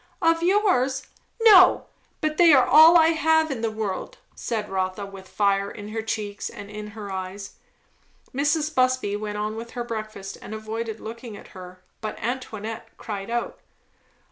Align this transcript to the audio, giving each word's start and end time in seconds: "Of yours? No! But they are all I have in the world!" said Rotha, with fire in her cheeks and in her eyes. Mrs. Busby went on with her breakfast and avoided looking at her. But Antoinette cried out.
"Of 0.19 0.41
yours? 0.41 1.05
No! 1.43 1.85
But 2.21 2.37
they 2.37 2.51
are 2.53 2.65
all 2.65 2.97
I 2.97 3.09
have 3.09 3.51
in 3.51 3.61
the 3.61 3.69
world!" 3.69 4.17
said 4.33 4.67
Rotha, 4.67 5.05
with 5.05 5.29
fire 5.29 5.69
in 5.69 5.89
her 5.89 6.01
cheeks 6.01 6.49
and 6.49 6.71
in 6.71 6.87
her 6.97 7.11
eyes. 7.11 7.57
Mrs. 8.33 8.73
Busby 8.73 9.15
went 9.15 9.37
on 9.37 9.55
with 9.55 9.73
her 9.77 9.83
breakfast 9.83 10.39
and 10.41 10.55
avoided 10.55 10.99
looking 10.99 11.37
at 11.37 11.49
her. 11.49 11.83
But 12.01 12.17
Antoinette 12.17 12.97
cried 12.97 13.29
out. 13.29 13.59